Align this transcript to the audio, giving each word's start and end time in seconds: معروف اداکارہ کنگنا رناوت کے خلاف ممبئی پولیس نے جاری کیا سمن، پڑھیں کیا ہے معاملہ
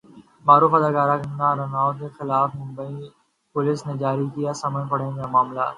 معروف 0.45 0.71
اداکارہ 0.75 1.15
کنگنا 1.21 1.49
رناوت 1.57 1.95
کے 1.99 2.07
خلاف 2.17 2.49
ممبئی 2.55 2.95
پولیس 3.55 3.79
نے 3.87 3.93
جاری 3.99 4.25
کیا 4.35 4.51
سمن، 4.61 4.83
پڑھیں 4.89 5.11
کیا 5.11 5.23
ہے 5.23 5.31
معاملہ 5.31 5.63